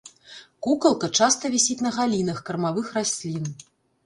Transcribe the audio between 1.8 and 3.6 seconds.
на галінах кармавых раслін.